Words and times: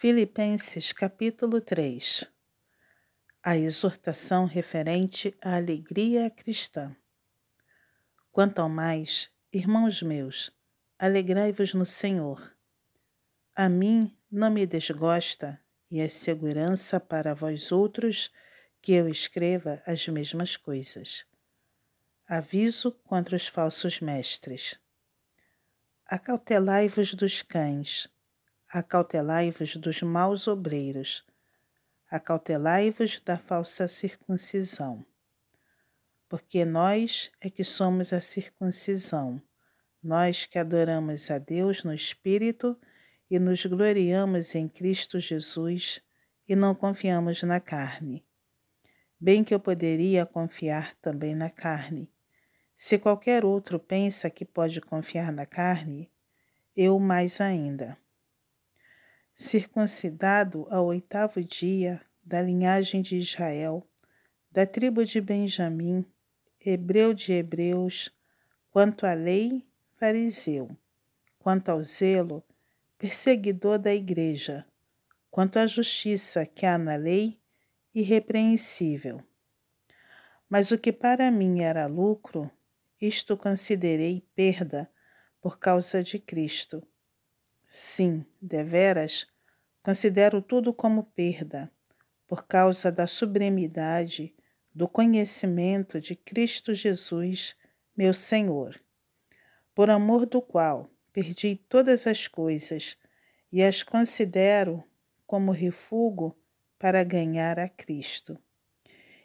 Filipenses 0.00 0.92
capítulo 0.92 1.60
3 1.60 2.24
A 3.42 3.58
exortação 3.58 4.46
referente 4.46 5.36
à 5.42 5.56
alegria 5.56 6.30
cristã. 6.30 6.96
Quanto 8.32 8.60
ao 8.60 8.68
mais, 8.70 9.30
irmãos 9.52 10.00
meus, 10.00 10.50
alegrai-vos 10.98 11.74
no 11.74 11.84
Senhor. 11.84 12.56
A 13.54 13.68
mim 13.68 14.16
não 14.32 14.50
me 14.50 14.66
desgosta 14.66 15.60
e 15.90 16.00
é 16.00 16.08
segurança 16.08 16.98
para 16.98 17.34
vós 17.34 17.70
outros 17.70 18.32
que 18.80 18.94
eu 18.94 19.06
escreva 19.06 19.82
as 19.84 20.08
mesmas 20.08 20.56
coisas. 20.56 21.26
Aviso 22.26 22.90
contra 23.04 23.36
os 23.36 23.46
falsos 23.46 24.00
mestres. 24.00 24.80
Acautelai-vos 26.06 27.12
dos 27.12 27.42
cães 27.42 28.08
acautelai-vos 28.72 29.74
dos 29.74 30.00
maus 30.00 30.46
obreiros, 30.46 31.26
acautelai-vos 32.08 33.20
da 33.24 33.36
falsa 33.36 33.88
circuncisão. 33.88 35.04
Porque 36.28 36.64
nós 36.64 37.32
é 37.40 37.50
que 37.50 37.64
somos 37.64 38.12
a 38.12 38.20
circuncisão, 38.20 39.42
nós 40.00 40.46
que 40.46 40.56
adoramos 40.56 41.32
a 41.32 41.38
Deus 41.38 41.82
no 41.82 41.92
Espírito 41.92 42.78
e 43.28 43.40
nos 43.40 43.66
gloriamos 43.66 44.54
em 44.54 44.68
Cristo 44.68 45.18
Jesus 45.18 46.00
e 46.48 46.54
não 46.54 46.72
confiamos 46.72 47.42
na 47.42 47.58
carne. 47.58 48.24
Bem 49.18 49.42
que 49.42 49.52
eu 49.52 49.58
poderia 49.58 50.24
confiar 50.24 50.94
também 51.02 51.34
na 51.34 51.50
carne. 51.50 52.08
Se 52.76 53.00
qualquer 53.00 53.44
outro 53.44 53.80
pensa 53.80 54.30
que 54.30 54.44
pode 54.44 54.80
confiar 54.80 55.32
na 55.32 55.44
carne, 55.44 56.08
eu 56.76 57.00
mais 57.00 57.40
ainda 57.40 57.98
circuncidado 59.40 60.66
ao 60.68 60.84
oitavo 60.84 61.42
dia, 61.42 61.98
da 62.22 62.42
linhagem 62.42 63.00
de 63.00 63.16
Israel, 63.16 63.82
da 64.52 64.66
tribo 64.66 65.02
de 65.02 65.18
Benjamim, 65.18 66.04
hebreu 66.60 67.14
de 67.14 67.32
hebreus, 67.32 68.14
quanto 68.70 69.06
à 69.06 69.14
lei, 69.14 69.66
fariseu, 69.96 70.68
quanto 71.38 71.70
ao 71.70 71.82
zelo, 71.82 72.44
perseguidor 72.98 73.78
da 73.78 73.94
igreja, 73.94 74.66
quanto 75.30 75.58
à 75.58 75.66
justiça 75.66 76.44
que 76.44 76.66
há 76.66 76.76
na 76.76 76.96
lei, 76.96 77.40
irrepreensível. 77.94 79.22
Mas 80.50 80.70
o 80.70 80.76
que 80.76 80.92
para 80.92 81.30
mim 81.30 81.62
era 81.62 81.86
lucro, 81.86 82.50
isto 83.00 83.38
considerei 83.38 84.22
perda 84.34 84.86
por 85.40 85.58
causa 85.58 86.04
de 86.04 86.18
Cristo. 86.18 86.86
Sim, 87.72 88.26
deveras, 88.42 89.28
considero 89.80 90.42
tudo 90.42 90.74
como 90.74 91.04
perda, 91.04 91.70
por 92.26 92.44
causa 92.44 92.90
da 92.90 93.06
sublimidade 93.06 94.34
do 94.74 94.88
conhecimento 94.88 96.00
de 96.00 96.16
Cristo 96.16 96.74
Jesus, 96.74 97.54
meu 97.96 98.12
Senhor, 98.12 98.82
por 99.72 99.88
amor 99.88 100.26
do 100.26 100.42
qual 100.42 100.90
perdi 101.12 101.54
todas 101.68 102.08
as 102.08 102.26
coisas 102.26 102.98
e 103.52 103.62
as 103.62 103.84
considero 103.84 104.82
como 105.24 105.52
refúgio 105.52 106.36
para 106.76 107.04
ganhar 107.04 107.60
a 107.60 107.68
Cristo. 107.68 108.36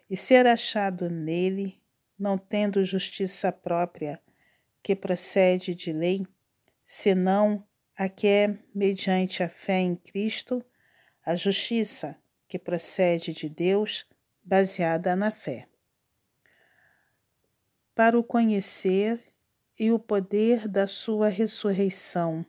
E 0.08 0.16
ser 0.16 0.46
achado 0.46 1.10
nele, 1.10 1.82
não 2.16 2.38
tendo 2.38 2.84
justiça 2.84 3.50
própria 3.50 4.22
que 4.84 4.94
procede 4.94 5.74
de 5.74 5.92
lei, 5.92 6.24
senão 6.86 7.66
a 7.96 8.10
que 8.10 8.26
é, 8.26 8.58
mediante 8.74 9.42
a 9.42 9.48
fé 9.48 9.78
em 9.78 9.96
Cristo, 9.96 10.62
a 11.24 11.34
justiça 11.34 12.14
que 12.46 12.58
procede 12.58 13.32
de 13.32 13.48
Deus, 13.48 14.06
baseada 14.44 15.16
na 15.16 15.30
fé. 15.30 15.66
Para 17.94 18.18
o 18.18 18.22
conhecer 18.22 19.20
e 19.78 19.90
o 19.90 19.98
poder 19.98 20.68
da 20.68 20.86
sua 20.86 21.28
ressurreição 21.28 22.44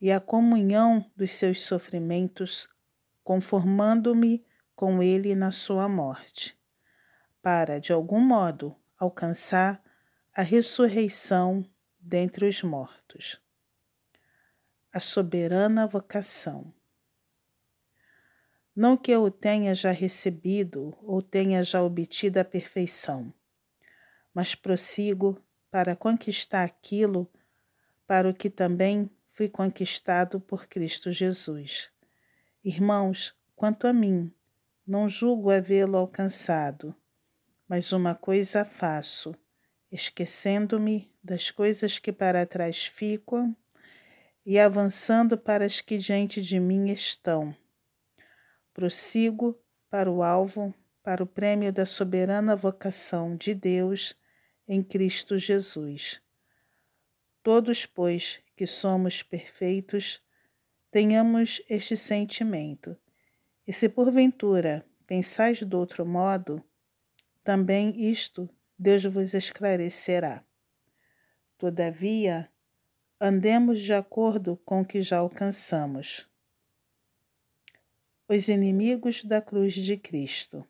e 0.00 0.10
a 0.10 0.18
comunhão 0.18 1.04
dos 1.14 1.32
seus 1.32 1.62
sofrimentos, 1.62 2.68
conformando-me 3.22 4.44
com 4.74 5.02
ele 5.02 5.34
na 5.34 5.52
sua 5.52 5.86
morte, 5.88 6.58
para, 7.42 7.78
de 7.78 7.92
algum 7.92 8.18
modo, 8.18 8.74
alcançar 8.98 9.80
a 10.34 10.42
ressurreição 10.42 11.64
dentre 12.00 12.48
os 12.48 12.62
mortos 12.62 13.41
a 14.92 15.00
soberana 15.00 15.86
vocação. 15.86 16.70
Não 18.76 18.94
que 18.94 19.10
eu 19.10 19.24
o 19.24 19.30
tenha 19.30 19.74
já 19.74 19.90
recebido 19.90 20.94
ou 21.00 21.22
tenha 21.22 21.64
já 21.64 21.82
obtido 21.82 22.38
a 22.38 22.44
perfeição, 22.44 23.32
mas 24.34 24.54
prossigo 24.54 25.42
para 25.70 25.96
conquistar 25.96 26.64
aquilo 26.64 27.26
para 28.06 28.28
o 28.28 28.34
que 28.34 28.50
também 28.50 29.10
fui 29.30 29.48
conquistado 29.48 30.38
por 30.38 30.66
Cristo 30.66 31.10
Jesus. 31.10 31.90
Irmãos, 32.62 33.34
quanto 33.56 33.86
a 33.86 33.94
mim, 33.94 34.30
não 34.86 35.08
julgo 35.08 35.50
havê-lo 35.50 35.96
alcançado, 35.96 36.94
mas 37.66 37.92
uma 37.92 38.14
coisa 38.14 38.62
faço, 38.62 39.34
esquecendo-me 39.90 41.10
das 41.24 41.50
coisas 41.50 41.98
que 41.98 42.12
para 42.12 42.44
trás 42.44 42.84
ficam 42.84 43.56
e 44.44 44.58
avançando 44.58 45.38
para 45.38 45.64
as 45.64 45.80
que 45.80 45.96
diante 45.98 46.42
de 46.42 46.58
mim 46.58 46.90
estão. 46.90 47.54
Prossigo 48.74 49.58
para 49.88 50.10
o 50.10 50.22
alvo, 50.22 50.74
para 51.02 51.22
o 51.22 51.26
prêmio 51.26 51.72
da 51.72 51.86
soberana 51.86 52.56
vocação 52.56 53.36
de 53.36 53.54
Deus 53.54 54.16
em 54.66 54.82
Cristo 54.82 55.38
Jesus. 55.38 56.20
Todos, 57.42 57.86
pois, 57.86 58.40
que 58.56 58.66
somos 58.66 59.22
perfeitos, 59.22 60.22
tenhamos 60.90 61.62
este 61.68 61.96
sentimento. 61.96 62.96
E 63.66 63.72
se 63.72 63.88
porventura 63.88 64.84
pensais 65.06 65.58
de 65.58 65.76
outro 65.76 66.06
modo, 66.06 66.62
também 67.44 68.10
isto 68.10 68.48
Deus 68.78 69.04
vos 69.04 69.34
esclarecerá. 69.34 70.44
Todavia, 71.58 72.48
andemos 73.24 73.80
de 73.80 73.92
acordo 73.92 74.56
com 74.64 74.80
o 74.80 74.84
que 74.84 75.00
já 75.00 75.18
alcançamos. 75.18 76.28
Os 78.28 78.48
inimigos 78.48 79.24
da 79.24 79.40
cruz 79.40 79.74
de 79.74 79.96
Cristo. 79.96 80.66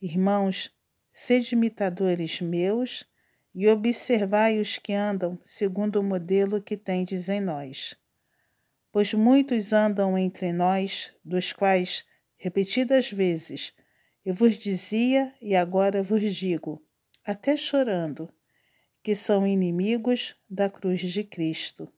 Irmãos, 0.00 0.74
sede 1.12 1.54
imitadores 1.54 2.40
meus 2.40 3.06
e 3.54 3.68
observai 3.68 4.58
os 4.58 4.78
que 4.78 4.94
andam 4.94 5.38
segundo 5.44 5.96
o 6.00 6.02
modelo 6.02 6.62
que 6.62 6.74
tendes 6.74 7.28
em 7.28 7.38
nós. 7.38 7.94
Pois 8.90 9.12
muitos 9.12 9.70
andam 9.70 10.16
entre 10.16 10.54
nós, 10.54 11.12
dos 11.22 11.52
quais, 11.52 12.02
repetidas 12.38 13.10
vezes, 13.10 13.74
eu 14.24 14.32
vos 14.32 14.56
dizia 14.56 15.34
e 15.38 15.54
agora 15.54 16.02
vos 16.02 16.34
digo, 16.34 16.82
até 17.22 17.58
chorando, 17.58 18.32
que 19.02 19.14
são 19.14 19.46
inimigos 19.46 20.34
da 20.48 20.68
cruz 20.68 21.00
de 21.00 21.24
Cristo. 21.24 21.90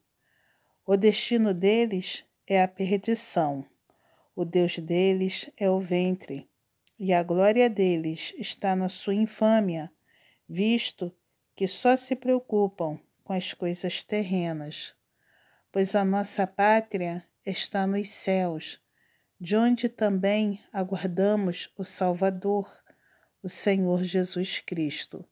O 0.85 0.95
destino 0.95 1.53
deles 1.53 2.23
é 2.47 2.61
a 2.61 2.67
perdição, 2.67 3.65
o 4.35 4.45
Deus 4.45 4.77
deles 4.77 5.49
é 5.57 5.69
o 5.69 5.79
ventre, 5.79 6.49
e 6.97 7.13
a 7.13 7.23
glória 7.23 7.69
deles 7.69 8.33
está 8.37 8.75
na 8.75 8.87
sua 8.89 9.15
infâmia, 9.15 9.91
visto 10.47 11.13
que 11.55 11.67
só 11.67 11.95
se 11.95 12.15
preocupam 12.15 12.99
com 13.23 13.33
as 13.33 13.53
coisas 13.53 14.03
terrenas. 14.03 14.95
Pois 15.71 15.95
a 15.95 16.03
nossa 16.03 16.45
pátria 16.45 17.25
está 17.45 17.87
nos 17.87 18.09
céus, 18.09 18.79
de 19.39 19.55
onde 19.55 19.89
também 19.89 20.59
aguardamos 20.71 21.71
o 21.77 21.83
Salvador, 21.83 22.71
o 23.41 23.49
Senhor 23.49 24.03
Jesus 24.03 24.59
Cristo 24.59 25.25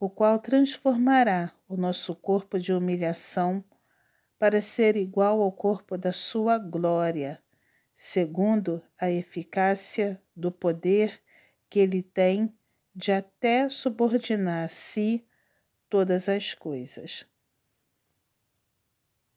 o 0.00 0.08
qual 0.08 0.38
transformará 0.38 1.52
o 1.68 1.76
nosso 1.76 2.14
corpo 2.14 2.58
de 2.58 2.72
humilhação 2.72 3.64
para 4.38 4.60
ser 4.60 4.96
igual 4.96 5.42
ao 5.42 5.50
corpo 5.50 5.98
da 5.98 6.12
sua 6.12 6.58
glória, 6.58 7.42
segundo 7.96 8.80
a 8.98 9.10
eficácia 9.10 10.22
do 10.36 10.52
poder 10.52 11.20
que 11.68 11.80
ele 11.80 12.02
tem 12.02 12.54
de 12.94 13.10
até 13.10 13.68
subordinar 13.68 14.64
a 14.64 14.68
si 14.68 15.26
todas 15.88 16.28
as 16.28 16.54
coisas. 16.54 17.26